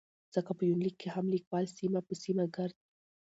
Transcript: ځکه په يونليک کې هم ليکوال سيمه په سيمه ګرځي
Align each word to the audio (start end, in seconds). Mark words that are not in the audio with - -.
ځکه 0.35 0.51
په 0.57 0.63
يونليک 0.69 0.95
کې 1.01 1.09
هم 1.15 1.25
ليکوال 1.35 1.65
سيمه 1.77 1.99
په 2.07 2.13
سيمه 2.23 2.43
ګرځي 2.55 2.85